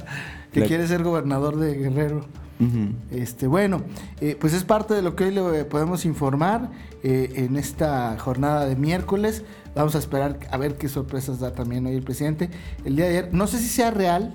que 0.52 0.62
quiere 0.62 0.86
ser 0.86 1.02
gobernador 1.02 1.56
de 1.56 1.74
Guerrero. 1.74 2.24
Este, 3.10 3.48
bueno, 3.48 3.82
eh, 4.20 4.36
pues 4.38 4.52
es 4.52 4.62
parte 4.62 4.94
de 4.94 5.02
lo 5.02 5.16
que 5.16 5.24
hoy 5.24 5.30
le 5.32 5.64
podemos 5.64 6.04
informar 6.04 6.70
eh, 7.02 7.32
en 7.34 7.56
esta 7.56 8.16
jornada 8.18 8.66
de 8.66 8.76
miércoles. 8.76 9.42
Vamos 9.74 9.96
a 9.96 9.98
esperar 9.98 10.38
a 10.50 10.56
ver 10.58 10.76
qué 10.76 10.88
sorpresas 10.88 11.40
da 11.40 11.52
también 11.52 11.86
hoy 11.86 11.94
el 11.94 12.02
presidente. 12.02 12.50
El 12.84 12.94
día 12.94 13.06
de 13.06 13.18
ayer, 13.18 13.34
no 13.34 13.48
sé 13.48 13.58
si 13.58 13.66
sea 13.66 13.90
real 13.90 14.32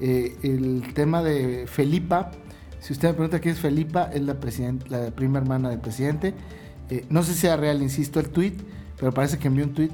eh, 0.00 0.36
el 0.42 0.92
tema 0.94 1.22
de 1.22 1.66
Felipa. 1.66 2.30
Si 2.80 2.92
usted 2.92 3.08
me 3.08 3.14
pregunta 3.14 3.40
quién 3.40 3.54
es 3.54 3.60
Felipa, 3.60 4.10
es 4.12 4.22
la, 4.22 4.36
la 4.88 5.10
prima 5.10 5.38
hermana 5.38 5.68
del 5.70 5.80
presidente. 5.80 6.34
no 7.08 7.22
sé 7.22 7.34
si 7.34 7.40
sea 7.40 7.56
real, 7.56 7.82
insisto, 7.82 8.20
el 8.20 8.30
tweet, 8.30 8.54
pero 8.98 9.12
parece 9.12 9.38
que 9.38 9.48
envió 9.48 9.64
un 9.64 9.74
tweet. 9.74 9.90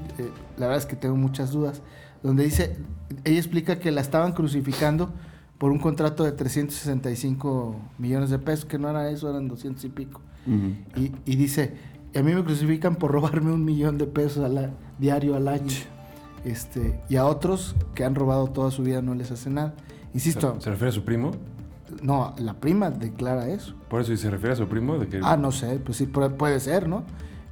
la 0.57 0.67
verdad 0.67 0.77
es 0.77 0.85
que 0.85 0.95
tengo 0.95 1.15
muchas 1.15 1.51
dudas. 1.51 1.81
Donde 2.23 2.43
dice, 2.43 2.77
ella 3.23 3.37
explica 3.37 3.79
que 3.79 3.91
la 3.91 4.01
estaban 4.01 4.33
crucificando 4.33 5.13
por 5.57 5.71
un 5.71 5.79
contrato 5.79 6.23
de 6.23 6.31
365 6.31 7.75
millones 7.97 8.29
de 8.29 8.39
pesos, 8.39 8.65
que 8.65 8.77
no 8.77 8.89
era 8.89 9.09
eso, 9.09 9.29
eran 9.29 9.47
200 9.47 9.83
y 9.85 9.89
pico. 9.89 10.21
y, 11.25 11.35
dice, 11.35 11.73
a 12.15 12.21
mí 12.21 12.33
me 12.33 12.43
crucifican 12.43 12.95
por 12.95 13.11
robarme 13.11 13.51
un 13.51 13.65
millón 13.65 13.97
de 13.97 14.05
pesos 14.05 14.49
diario 14.97 15.35
al 15.35 15.47
año. 15.47 15.73
Este, 16.45 16.99
y 17.09 17.17
a 17.17 17.25
otros 17.25 17.75
que 17.93 18.05
han 18.05 18.15
robado 18.15 18.47
toda 18.47 18.71
su 18.71 18.83
vida 18.83 19.01
no 19.01 19.15
les 19.15 19.31
hace 19.31 19.49
nada. 19.49 19.73
Insisto. 20.17 20.59
¿Se, 20.59 20.71
refiere 20.71 20.89
a 20.89 20.93
su 20.93 21.03
primo? 21.03 21.29
No, 22.01 22.33
la 22.39 22.55
prima 22.55 22.89
declara 22.89 23.49
eso. 23.49 23.75
Por 23.87 24.01
eso, 24.01 24.13
¿y 24.13 24.17
se 24.17 24.31
refiere 24.31 24.53
a 24.53 24.55
su 24.55 24.67
primo? 24.67 24.97
De 24.97 25.07
que... 25.07 25.19
Ah, 25.21 25.37
no 25.37 25.51
sé, 25.51 25.77
pues 25.77 25.99
sí, 25.99 26.07
puede 26.07 26.59
ser, 26.59 26.89
¿no? 26.89 27.03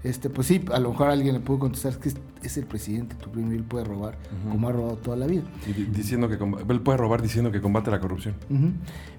Este, 0.02 0.32
pues 0.32 0.48
sí, 0.48 0.66
a 0.74 0.80
lo 0.80 0.90
mejor 0.90 1.10
alguien 1.10 1.36
le 1.36 1.42
pudo 1.42 1.60
contestar 1.60 2.00
que 2.00 2.10
es 2.42 2.58
el 2.58 2.66
presidente, 2.66 3.16
tu 3.18 3.30
primo, 3.30 3.52
él 3.52 3.64
puede 3.64 3.86
robar, 3.86 4.18
como 4.52 4.68
ha 4.68 4.72
robado 4.72 4.96
toda 4.98 5.16
la 5.16 5.28
vida. 5.28 5.44
Y 5.68 5.74
diciendo 5.74 6.28
que 6.28 6.40
él 6.74 6.82
puede 6.82 6.98
robar 6.98 7.22
diciendo 7.22 7.52
que 7.52 7.62
combate 7.62 7.92
la 7.92 8.00
corrupción. 8.00 8.34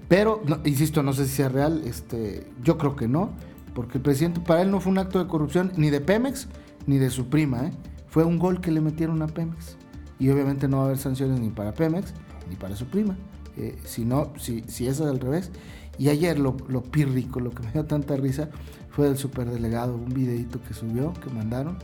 Pero, 0.09 0.41
insisto, 0.65 1.01
no 1.01 1.13
sé 1.13 1.25
si 1.25 1.35
sea 1.35 1.47
real, 1.47 1.83
este, 1.85 2.51
yo 2.63 2.77
creo 2.77 2.97
que 2.97 3.07
no, 3.07 3.31
porque 3.73 3.97
el 3.97 4.01
presidente 4.01 4.41
para 4.41 4.61
él 4.61 4.71
no 4.71 4.81
fue 4.81 4.91
un 4.91 4.97
acto 4.97 5.23
de 5.23 5.29
corrupción 5.29 5.71
ni 5.77 5.89
de 5.89 6.01
Pemex 6.01 6.49
ni 6.85 6.97
de 6.97 7.09
su 7.09 7.27
prima, 7.27 7.67
¿eh? 7.67 7.71
fue 8.07 8.25
un 8.25 8.39
gol 8.39 8.59
que 8.59 8.71
le 8.71 8.81
metieron 8.81 9.21
a 9.21 9.27
Pemex. 9.27 9.77
Y 10.19 10.29
obviamente 10.31 10.67
no 10.67 10.77
va 10.77 10.83
a 10.83 10.85
haber 10.87 10.97
sanciones 10.97 11.39
ni 11.39 11.49
para 11.49 11.73
Pemex 11.73 12.13
ni 12.49 12.55
para 12.55 12.75
su 12.75 12.85
prima. 12.85 13.15
Eh, 13.57 13.75
si 13.85 14.05
no, 14.05 14.33
si, 14.37 14.63
si 14.67 14.87
eso 14.87 15.05
es 15.05 15.09
al 15.11 15.19
revés. 15.19 15.51
Y 15.97 16.09
ayer 16.09 16.37
lo, 16.37 16.57
lo 16.67 16.83
pírrico, 16.83 17.39
lo 17.39 17.51
que 17.51 17.63
me 17.65 17.71
dio 17.71 17.85
tanta 17.85 18.15
risa, 18.15 18.49
fue 18.89 19.07
del 19.07 19.17
superdelegado, 19.17 19.95
un 19.95 20.09
videito 20.09 20.61
que 20.63 20.73
subió, 20.73 21.13
que 21.13 21.29
mandaron, 21.29 21.77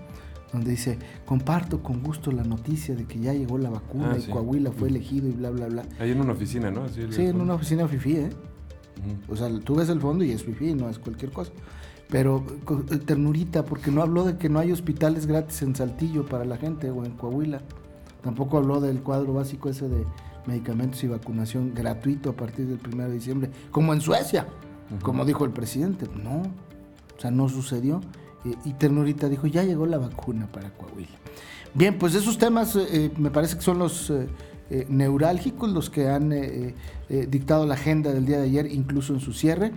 donde 0.51 0.71
dice, 0.71 0.99
comparto 1.25 1.81
con 1.81 2.03
gusto 2.03 2.31
la 2.31 2.43
noticia 2.43 2.95
de 2.95 3.05
que 3.05 3.19
ya 3.19 3.33
llegó 3.33 3.57
la 3.57 3.71
vacuna 3.71 4.11
Ah, 4.13 4.17
y 4.17 4.21
sí. 4.21 4.31
Coahuila 4.31 4.71
fue 4.71 4.89
elegido 4.89 5.27
y 5.27 5.31
bla, 5.31 5.49
bla, 5.49 5.67
bla. 5.67 5.83
Ahí 5.99 6.11
en 6.11 6.21
una 6.21 6.33
oficina, 6.33 6.69
¿no? 6.69 6.83
Así 6.83 7.01
Sí, 7.11 7.25
en 7.25 7.41
una 7.41 7.55
oficina 7.55 7.87
FIFI, 7.87 8.15
¿eh? 8.17 8.29
O 9.27 9.35
sea, 9.35 9.49
tú 9.59 9.75
ves 9.75 9.89
el 9.89 9.99
fondo 9.99 10.23
y 10.23 10.31
es 10.31 10.43
FIFI, 10.43 10.75
no 10.75 10.89
es 10.89 10.99
cualquier 10.99 11.31
cosa. 11.31 11.51
Pero 12.09 12.45
eh, 12.91 12.97
ternurita, 12.97 13.65
porque 13.65 13.89
no 13.89 14.03
habló 14.03 14.23
de 14.23 14.37
que 14.37 14.49
no 14.49 14.59
hay 14.59 14.71
hospitales 14.71 15.25
gratis 15.25 15.63
en 15.63 15.75
Saltillo 15.75 16.25
para 16.25 16.45
la 16.45 16.57
gente 16.57 16.91
o 16.91 17.03
en 17.03 17.11
Coahuila. 17.13 17.61
Tampoco 18.21 18.57
habló 18.57 18.79
del 18.79 19.01
cuadro 19.01 19.33
básico 19.33 19.69
ese 19.69 19.89
de 19.89 20.05
medicamentos 20.45 21.03
y 21.03 21.07
vacunación 21.07 21.73
gratuito 21.73 22.31
a 22.31 22.33
partir 22.33 22.67
del 22.67 22.79
1 22.93 23.07
de 23.07 23.13
diciembre, 23.13 23.49
como 23.71 23.93
en 23.93 24.01
Suecia, 24.01 24.47
como 25.01 25.25
dijo 25.25 25.45
el 25.45 25.51
presidente. 25.51 26.07
No, 26.15 26.41
o 27.17 27.21
sea, 27.21 27.31
no 27.31 27.49
sucedió. 27.49 28.01
Eh, 28.45 28.55
y 28.65 28.73
Ternurita 28.73 29.29
dijo, 29.29 29.47
ya 29.47 29.63
llegó 29.63 29.85
la 29.85 29.97
vacuna 29.97 30.47
para 30.51 30.69
Coahuila. 30.71 31.17
Bien, 31.75 31.97
pues 31.97 32.13
esos 32.13 32.37
temas 32.37 32.75
eh, 32.75 32.85
eh, 32.91 33.11
me 33.17 33.31
parece 33.31 33.55
que 33.55 33.63
son 33.63 33.79
los 33.79 34.11
eh, 34.11 34.27
eh, 34.69 34.85
neurálgicos, 34.89 35.71
los 35.71 35.89
que 35.89 36.07
han 36.07 36.33
dictado 37.09 37.65
la 37.67 37.75
agenda 37.75 38.11
del 38.11 38.25
día 38.25 38.37
de 38.37 38.45
ayer, 38.45 38.71
incluso 38.71 39.13
en 39.13 39.19
su 39.19 39.33
cierre. 39.33 39.71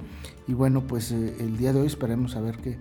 Y 0.47 0.55
bueno, 0.55 0.87
pues 0.87 1.11
el 1.11 1.57
día 1.57 1.73
de 1.73 1.81
hoy 1.81 1.87
esperemos 1.87 2.37
a 2.37 2.41
ver 2.41 2.57
qué, 2.59 2.79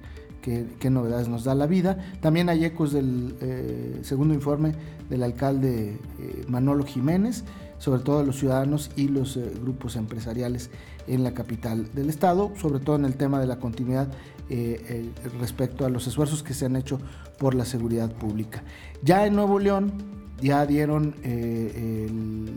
qué, 0.79 0.89
novedades 0.89 1.27
nos 1.27 1.43
da 1.43 1.55
la 1.55 1.65
vida. 1.65 1.97
También 2.21 2.49
hay 2.49 2.63
ecos 2.65 2.93
del 2.93 3.35
eh, 3.41 3.99
segundo 4.03 4.33
informe 4.33 4.73
del 5.09 5.23
alcalde 5.23 5.99
eh, 6.19 6.45
Manolo 6.47 6.85
Jiménez, 6.85 7.43
sobre 7.79 8.01
todo 8.01 8.23
los 8.23 8.37
ciudadanos 8.37 8.91
y 8.95 9.07
los 9.07 9.37
eh, 9.37 9.51
grupos 9.61 9.95
empresariales 9.95 10.69
en 11.07 11.23
la 11.23 11.33
capital 11.33 11.91
del 11.93 12.09
estado, 12.09 12.51
sobre 12.57 12.79
todo 12.79 12.95
en 12.95 13.05
el 13.05 13.15
tema 13.15 13.39
de 13.39 13.47
la 13.47 13.57
continuidad 13.57 14.07
respecto 15.39 15.87
a 15.87 15.89
los 15.89 16.05
esfuerzos 16.05 16.43
que 16.43 16.53
se 16.53 16.67
han 16.67 16.75
hecho 16.75 16.99
por 17.39 17.55
la 17.55 17.65
seguridad 17.65 18.11
pública. 18.11 18.63
Ya 19.01 19.25
en 19.25 19.35
Nuevo 19.35 19.57
León 19.57 19.93
ya 20.39 20.67
dieron 20.67 21.15
el 21.23 22.49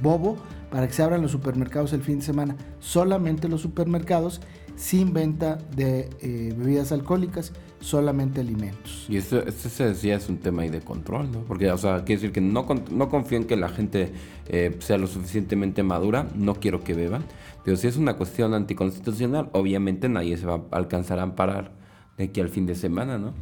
bobo 0.00 0.36
para 0.70 0.86
que 0.86 0.92
se 0.92 1.02
abran 1.02 1.22
los 1.22 1.32
supermercados 1.32 1.92
el 1.92 2.02
fin 2.02 2.20
de 2.20 2.24
semana, 2.24 2.56
solamente 2.78 3.48
los 3.48 3.62
supermercados 3.62 4.40
sin 4.78 5.12
venta 5.12 5.58
de 5.74 6.08
eh, 6.20 6.54
bebidas 6.56 6.92
alcohólicas, 6.92 7.52
solamente 7.80 8.40
alimentos. 8.40 9.06
Y 9.08 9.16
esto, 9.16 9.44
esto 9.44 9.68
se 9.68 9.88
decía 9.88 10.16
es 10.16 10.28
un 10.28 10.38
tema 10.38 10.62
ahí 10.62 10.68
de 10.68 10.80
control, 10.80 11.32
¿no? 11.32 11.40
Porque, 11.40 11.70
o 11.70 11.76
sea, 11.76 12.04
quiere 12.04 12.20
decir 12.20 12.32
que 12.32 12.40
no, 12.40 12.64
no 12.90 13.08
confío 13.08 13.38
en 13.38 13.44
que 13.44 13.56
la 13.56 13.68
gente 13.68 14.12
eh, 14.46 14.76
sea 14.78 14.96
lo 14.96 15.08
suficientemente 15.08 15.82
madura, 15.82 16.28
no 16.36 16.54
quiero 16.54 16.84
que 16.84 16.94
beban. 16.94 17.24
Pero 17.64 17.76
si 17.76 17.88
es 17.88 17.96
una 17.96 18.16
cuestión 18.16 18.54
anticonstitucional, 18.54 19.50
obviamente 19.52 20.08
nadie 20.08 20.36
se 20.36 20.46
va 20.46 20.62
a 20.70 20.76
alcanzar 20.76 21.18
a 21.18 21.22
amparar 21.22 21.72
de 22.16 22.24
aquí 22.24 22.40
al 22.40 22.48
fin 22.48 22.66
de 22.66 22.76
semana, 22.76 23.18
¿no? 23.18 23.34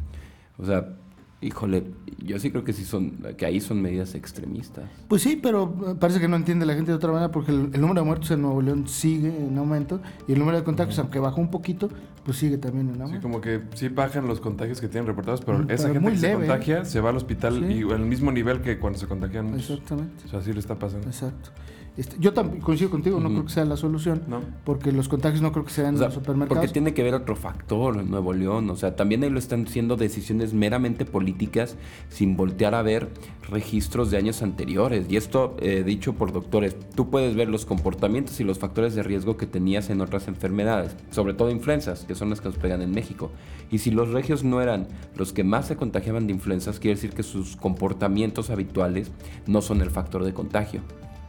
O 0.57 0.65
sea, 0.65 0.97
híjole, 1.41 1.83
yo 2.25 2.39
sí 2.39 2.49
creo 2.49 2.63
que 2.63 2.73
sí 2.73 2.83
son, 2.83 3.11
que 3.37 3.45
ahí 3.45 3.59
son 3.61 3.81
medidas 3.81 4.15
extremistas. 4.15 4.85
Pues 5.07 5.21
sí, 5.21 5.39
pero 5.41 5.73
eh, 5.87 5.95
parece 5.99 6.19
que 6.19 6.27
no 6.27 6.35
entiende 6.35 6.65
la 6.65 6.73
gente 6.73 6.91
de 6.91 6.95
otra 6.97 7.11
manera 7.11 7.31
porque 7.31 7.51
el, 7.51 7.69
el 7.73 7.81
número 7.81 8.01
de 8.01 8.05
muertos 8.07 8.31
en 8.31 8.41
Nuevo 8.41 8.61
León 8.61 8.87
sigue 8.87 9.29
en 9.29 9.57
aumento 9.57 10.01
y 10.27 10.33
el 10.33 10.39
número 10.39 10.57
de 10.57 10.63
contagios, 10.63 10.97
aunque 10.99 11.19
bajó 11.19 11.39
un 11.39 11.51
poquito, 11.51 11.89
pues 12.25 12.37
sigue 12.37 12.57
también 12.57 12.89
en 12.89 12.95
Sí, 12.95 13.01
aumento. 13.01 13.21
como 13.21 13.39
que 13.41 13.61
sí 13.75 13.87
bajan 13.89 14.27
los 14.27 14.39
contagios 14.41 14.81
que 14.81 14.87
tienen 14.87 15.05
reportados, 15.07 15.41
pero 15.41 15.59
Mm, 15.59 15.71
esa 15.71 15.83
pero 15.83 15.93
gente 15.93 15.99
muy 15.99 16.11
que 16.13 16.17
se 16.19 16.31
¿eh? 16.31 16.35
contagia 16.35 16.85
se 16.85 16.99
va 17.01 17.09
al 17.11 17.17
hospital 17.17 17.63
Sí. 17.67 17.73
y 17.73 17.91
al 17.91 17.99
mismo 18.05 18.31
nivel 18.31 18.61
que 18.61 18.79
cuando 18.79 18.97
se 18.97 19.07
contagian. 19.07 19.53
Exactamente. 19.53 20.25
O 20.25 20.27
sea, 20.29 20.39
así 20.39 20.51
le 20.53 20.59
está 20.59 20.75
pasando. 20.75 21.07
Exacto. 21.07 21.51
Este, 21.97 22.15
yo 22.19 22.31
también 22.31 22.61
coincido 22.61 22.91
contigo, 22.91 23.19
no 23.19 23.29
creo 23.29 23.45
que 23.45 23.51
sea 23.51 23.65
la 23.65 23.75
solución, 23.75 24.21
¿No? 24.27 24.41
porque 24.63 24.91
los 24.91 25.09
contagios 25.09 25.41
no 25.41 25.51
creo 25.51 25.65
que 25.65 25.71
sean 25.71 25.95
O 25.95 25.97
sea, 25.97 26.05
en 26.05 26.09
los 26.09 26.13
supermercados. 26.13 26.57
porque 26.59 26.71
tiene 26.71 26.93
que 26.93 27.01
ver 27.01 27.15
otro 27.15 27.35
factor 27.35 27.97
en 27.97 28.11
Nuevo 28.11 28.33
León. 28.33 28.69
O 28.69 28.75
sea, 28.75 28.95
también 28.95 29.23
ahí 29.23 29.31
lo 29.31 29.39
están 29.39 29.65
haciendo 29.65 29.95
decisiones 29.95 30.53
meramente 30.53 31.05
políticas 31.05 31.75
sin 32.09 32.37
voltear 32.37 32.75
a 32.75 32.83
ver 32.83 33.09
registros 33.49 34.11
de 34.11 34.17
años 34.17 34.43
anteriores. 34.43 35.07
Y 35.09 35.17
esto 35.17 35.55
eh, 35.59 35.83
dicho 35.83 36.13
por 36.13 36.31
doctores, 36.31 36.75
tú 36.95 37.09
puedes 37.09 37.35
ver 37.35 37.49
los 37.49 37.65
comportamientos 37.65 38.39
y 38.39 38.43
los 38.43 38.59
factores 38.59 38.93
de 38.93 39.01
riesgo 39.01 39.35
que 39.35 39.47
tenías 39.47 39.89
en 39.89 40.01
otras 40.01 40.27
enfermedades, 40.27 40.95
sobre 41.09 41.33
todo 41.33 41.49
influencias, 41.49 42.05
que 42.05 42.13
son 42.13 42.29
las 42.29 42.41
que 42.41 42.49
nos 42.49 42.57
pegan 42.57 42.83
en 42.83 42.91
México. 42.91 43.31
Y 43.71 43.79
si 43.79 43.89
los 43.89 44.09
regios 44.09 44.43
no 44.43 44.61
eran 44.61 44.87
los 45.15 45.33
que 45.33 45.43
más 45.43 45.67
se 45.67 45.75
contagiaban 45.75 46.27
de 46.27 46.33
influencias, 46.33 46.79
quiere 46.79 46.95
decir 46.95 47.11
que 47.11 47.23
sus 47.23 47.55
comportamientos 47.55 48.51
habituales 48.51 49.11
no 49.47 49.61
son 49.63 49.81
el 49.81 49.89
factor 49.89 50.23
de 50.23 50.33
contagio. 50.33 50.81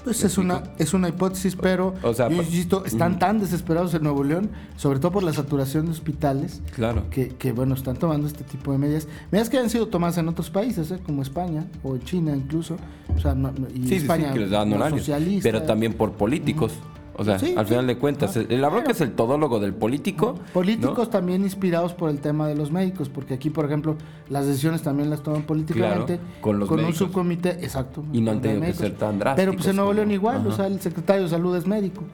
Pues 0.04 0.20
¿Me 0.22 0.26
es 0.28 0.38
una, 0.38 0.62
es 0.78 0.94
una 0.94 1.08
hipótesis, 1.08 1.56
pero 1.56 1.94
O 2.02 2.14
sea, 2.14 2.28
yo 2.28 2.36
insisto, 2.42 2.84
están 2.84 3.18
tan 3.18 3.40
desesperados 3.40 3.92
en 3.94 4.02
Nuevo 4.04 4.22
León, 4.24 4.50
sobre 4.76 5.00
todo 5.00 5.12
por 5.12 5.22
la 5.22 5.32
saturación 5.32 5.86
de 5.86 5.92
hospitales, 5.92 6.62
Claro. 6.74 7.04
que, 7.10 7.28
que, 7.30 7.52
bueno, 7.52 7.74
están 7.74 7.96
tomando 7.96 8.26
este 8.26 8.44
tipo 8.44 8.72
de 8.72 8.78
medidas. 8.78 9.08
Medidas 9.30 9.50
que 9.50 9.58
han 9.58 9.68
sido 9.70 9.88
tomadas 9.88 10.16
en 10.18 10.28
otros 10.28 10.50
países, 10.50 10.90
¿eh? 10.92 10.98
como 11.04 11.22
España 11.22 11.66
o 11.82 11.96
China 11.98 12.34
incluso. 12.34 12.76
O 13.14 13.18
sea, 13.20 13.34
no- 13.34 13.52
y 13.74 13.78
Sí, 13.78 13.82
sí, 13.82 13.88
sí, 13.88 13.94
España 13.96 14.32
que 14.32 14.38
les 14.40 14.50
dan 14.50 14.70
no 14.70 14.88
socialista. 14.90 15.42
Pero 15.48 15.62
también 15.64 15.92
por 15.94 16.12
políticos. 16.12 16.72
O 17.18 17.24
sea, 17.24 17.38
Sí, 17.38 17.54
al 17.56 17.66
sí. 17.66 17.70
final 17.70 17.86
de 17.88 17.98
cuentas, 17.98 18.36
el, 18.36 18.46
la 18.60 18.68
bronca 18.68 18.84
claro. 18.84 18.94
es 18.96 19.00
el 19.00 19.12
todólogo 19.12 19.58
del 19.58 19.74
político. 19.74 20.36
Políticos 20.52 20.98
¿no? 20.98 21.08
también 21.08 21.42
inspirados 21.42 21.92
por 21.92 22.10
el 22.10 22.20
tema 22.20 22.46
de 22.46 22.54
los 22.54 22.70
médicos, 22.70 23.08
porque 23.08 23.34
aquí, 23.34 23.50
por 23.50 23.64
ejemplo, 23.64 23.96
las 24.28 24.46
decisiones 24.46 24.82
también 24.82 25.10
las 25.10 25.22
toman 25.22 25.42
políticamente. 25.42 26.18
Claro, 26.18 26.40
con 26.40 26.58
los 26.60 26.70
un 26.70 26.76
médicos. 26.76 26.96
subcomité, 26.98 27.50
exacto. 27.64 28.04
Y 28.12 28.20
no 28.20 28.30
han 28.30 28.40
tenido 28.40 28.62
que 28.62 28.72
ser 28.72 28.92
tan 28.96 29.18
drásticos 29.18 29.44
Pero 29.44 29.52
pues 29.56 29.66
en 29.68 29.76
Nuevo 29.76 29.92
León 29.92 30.10
igual, 30.12 30.46
o 30.46 30.52
sea, 30.52 30.66
el 30.68 30.80
secretario 30.80 31.24
de 31.24 31.28
salud 31.28 31.56
es 31.56 31.66
médico. 31.66 32.04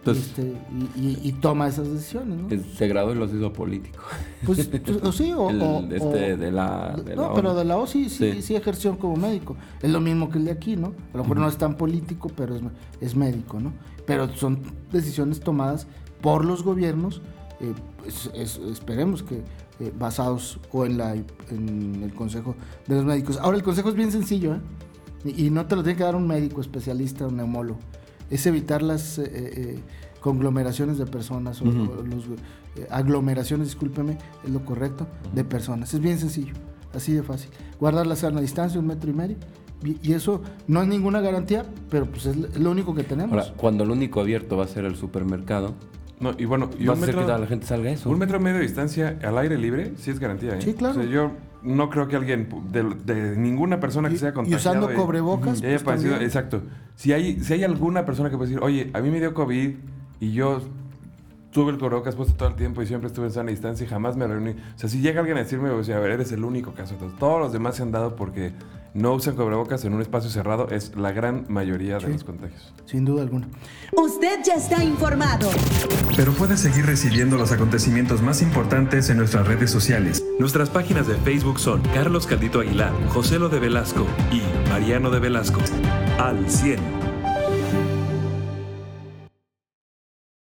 Entonces- 0.00 0.28
Este, 0.28 0.42
y, 0.96 1.00
y- 1.00 1.18
y 1.28 1.32
toma 1.32 1.68
esas 1.68 1.90
decisiones, 1.92 2.38
¿no? 2.38 2.48
Se 2.74 2.88
graduó 2.88 3.12
y 3.12 3.16
los 3.16 3.32
hizo 3.34 3.52
político. 3.52 3.98
Pues, 4.46 4.66
pues, 4.66 5.02
o 5.02 5.12
sí, 5.12 5.30
o, 5.32 5.50
El- 5.50 5.60
o- 5.62 5.80
este 5.90 6.36
de 6.38 6.50
la- 6.50 6.96
de 7.04 7.14
no, 7.16 7.28
la 7.28 7.34
pero 7.34 7.54
de 7.54 7.64
la 7.66 7.76
O 7.76 7.86
sí, 7.86 8.08
sí, 8.08 8.32
Sí. 8.32 8.42
sí 8.42 8.56
ejerció 8.56 8.98
como 8.98 9.16
médico. 9.16 9.56
Es 9.82 9.90
lo 9.90 10.00
mismo 10.00 10.30
que 10.30 10.38
el 10.38 10.46
de 10.46 10.52
aquí, 10.52 10.76
¿no? 10.76 10.94
A 11.12 11.18
lo 11.18 11.22
mejor 11.24 11.36
no 11.38 11.48
es 11.48 11.58
tan 11.58 11.76
político, 11.76 12.30
pero 12.34 12.56
es, 12.56 12.62
es 13.00 13.14
médico, 13.14 13.60
¿no? 13.60 13.72
Pero 14.06 14.28
son 14.34 14.60
decisiones 14.90 15.40
tomadas 15.40 15.86
por 16.22 16.44
los 16.46 16.62
gobiernos, 16.62 17.20
eh, 17.60 17.74
pues, 18.02 18.30
es- 18.34 18.56
esperemos 18.58 19.22
que 19.22 19.42
eh, 19.80 19.92
basados 19.98 20.58
o 20.72 20.84
en, 20.84 20.98
la, 20.98 21.14
en 21.14 22.00
el 22.02 22.12
consejo 22.14 22.54
de 22.86 22.96
los 22.96 23.04
médicos. 23.06 23.38
Ahora, 23.38 23.56
el 23.56 23.62
consejo 23.62 23.88
es 23.90 23.94
bien 23.94 24.12
sencillo, 24.12 24.54
¿eh? 24.54 24.60
Y, 25.24 25.46
y 25.46 25.50
no 25.50 25.64
te 25.66 25.76
lo 25.76 25.82
tiene 25.82 25.96
que 25.98 26.04
dar 26.04 26.16
un 26.16 26.26
médico 26.26 26.60
especialista, 26.62 27.26
un 27.26 27.36
neumólogo. 27.38 27.78
Es 28.30 28.46
evitar 28.46 28.82
las 28.82 29.18
eh, 29.18 29.24
eh, 29.32 29.78
conglomeraciones 30.20 30.98
de 30.98 31.06
personas 31.06 31.60
o, 31.60 31.64
los, 31.64 32.24
eh, 32.76 32.86
aglomeraciones, 32.90 33.68
discúlpeme, 33.68 34.18
es 34.44 34.50
lo 34.50 34.64
correcto, 34.64 35.06
de 35.34 35.44
personas. 35.44 35.92
Es 35.92 36.00
bien 36.00 36.18
sencillo, 36.18 36.54
así 36.94 37.12
de 37.12 37.22
fácil. 37.22 37.50
Guardar 37.78 38.06
la 38.06 38.16
sana 38.16 38.40
distancia, 38.40 38.78
un 38.80 38.86
metro 38.86 39.10
y 39.10 39.14
medio. 39.14 39.36
Y 39.82 39.96
y 40.02 40.12
eso 40.12 40.42
no 40.66 40.82
es 40.82 40.88
ninguna 40.88 41.20
garantía, 41.20 41.64
pero 41.88 42.06
pues 42.06 42.26
es 42.26 42.36
es 42.36 42.58
lo 42.58 42.70
único 42.70 42.94
que 42.94 43.02
tenemos. 43.02 43.32
Ahora, 43.32 43.54
cuando 43.56 43.84
el 43.84 43.90
único 43.90 44.20
abierto 44.20 44.56
va 44.56 44.64
a 44.64 44.68
ser 44.68 44.84
el 44.84 44.94
supermercado, 44.94 45.74
No, 46.20 46.34
y 46.36 46.44
bueno, 46.44 46.68
y 46.78 46.84
vas 46.86 46.96
un 46.98 47.02
a 47.02 47.04
hacer 47.04 47.14
que 47.14 47.16
metro, 47.16 47.26
toda 47.26 47.38
la 47.38 47.46
gente 47.46 47.66
salga 47.66 47.90
eso. 47.90 48.10
un 48.10 48.18
metro 48.18 48.36
y 48.38 48.40
medio 48.42 48.56
de 48.58 48.62
distancia 48.62 49.18
al 49.22 49.38
aire 49.38 49.56
libre 49.56 49.92
sí 49.96 50.10
es 50.10 50.18
garantía, 50.20 50.54
¿eh? 50.56 50.60
Sí, 50.60 50.74
claro. 50.74 50.98
O 51.00 51.02
sea, 51.02 51.10
yo 51.10 51.32
no 51.62 51.88
creo 51.90 52.08
que 52.08 52.16
alguien, 52.16 52.48
de, 52.70 52.82
de 53.14 53.36
ninguna 53.36 53.80
persona 53.80 54.08
que 54.10 54.16
Y- 54.16 54.18
sea 54.18 54.28
y 54.30 54.32
contagiado... 54.32 54.60
usando 54.86 55.02
cubrebocas, 55.02 55.62
y 55.62 55.66
haya 55.66 55.78
pues, 55.78 56.04
exacto. 56.04 56.62
Si 56.94 57.12
hay, 57.14 57.40
si 57.40 57.54
hay 57.54 57.64
alguna 57.64 58.04
persona 58.04 58.28
que 58.30 58.36
puede 58.36 58.50
decir, 58.50 58.62
oye, 58.62 58.90
a 58.92 59.00
mí 59.00 59.10
me 59.10 59.18
dio 59.18 59.32
COVID 59.32 59.70
y 60.20 60.32
yo 60.32 60.60
tuve 61.52 61.72
el 61.72 61.78
cubrebocas 61.78 62.14
puesto 62.14 62.34
todo 62.34 62.48
el 62.48 62.54
tiempo 62.54 62.80
y 62.82 62.86
siempre 62.86 63.08
estuve 63.08 63.26
en 63.26 63.32
sana 63.32 63.50
distancia 63.50 63.84
y 63.84 63.88
jamás 63.88 64.16
me 64.16 64.26
reuní. 64.26 64.50
O 64.50 64.78
sea, 64.78 64.88
si 64.88 65.00
llega 65.00 65.20
alguien 65.20 65.36
a 65.38 65.40
decirme, 65.42 65.70
o 65.70 65.82
sea, 65.84 65.96
a 65.96 66.00
ver, 66.00 66.12
eres 66.12 66.32
el 66.32 66.44
único 66.44 66.72
caso. 66.74 66.94
Entonces, 66.94 67.18
todos 67.18 67.40
los 67.40 67.52
demás 67.52 67.76
se 67.76 67.82
han 67.82 67.90
dado 67.90 68.14
porque 68.16 68.52
no 68.94 69.12
usan 69.14 69.36
cubrebocas 69.36 69.84
en 69.84 69.94
un 69.94 70.00
espacio 70.00 70.30
cerrado. 70.30 70.68
Es 70.70 70.96
la 70.96 71.12
gran 71.12 71.46
mayoría 71.48 71.94
de 71.98 72.06
Sí. 72.06 72.12
los 72.12 72.24
contagios. 72.24 72.72
Sin 72.86 73.04
duda 73.04 73.22
alguna. 73.22 73.48
Usted 73.96 74.40
ya 74.44 74.54
está 74.54 74.82
informado. 74.84 75.48
Pero 76.16 76.32
puedes 76.32 76.60
seguir 76.60 76.86
recibiendo 76.86 77.36
los 77.36 77.52
acontecimientos 77.52 78.20
más 78.22 78.42
importantes 78.42 79.10
en 79.10 79.16
nuestras 79.18 79.46
redes 79.46 79.70
sociales. 79.70 80.24
Nuestras 80.38 80.70
páginas 80.70 81.06
de 81.06 81.14
Facebook 81.16 81.58
son 81.60 81.82
Carlos 81.94 82.26
Caldito 82.26 82.60
Aguilar, 82.60 82.92
José 83.08 83.38
Lo 83.38 83.48
de 83.48 83.58
Velasco 83.60 84.06
y 84.32 84.42
Mariano 84.70 85.10
de 85.10 85.18
Velasco. 85.20 85.60
Al 86.18 86.48
100. 86.50 86.99